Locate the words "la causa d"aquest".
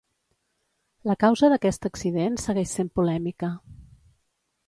1.09-1.85